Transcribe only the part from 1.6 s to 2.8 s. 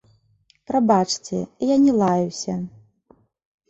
я не лаюся.